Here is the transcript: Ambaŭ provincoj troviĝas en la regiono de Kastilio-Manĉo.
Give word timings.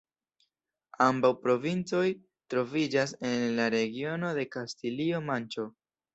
Ambaŭ 1.05 1.29
provincoj 1.43 2.05
troviĝas 2.55 3.15
en 3.33 3.47
la 3.61 3.69
regiono 3.77 4.35
de 4.41 4.49
Kastilio-Manĉo. 4.57 5.71